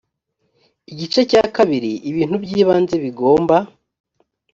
igice 0.91 1.21
cya 1.29 1.41
ii 1.75 1.93
ibintu 2.09 2.35
by 2.43 2.51
ibanze 2.61 2.95
bigomba 3.03 3.57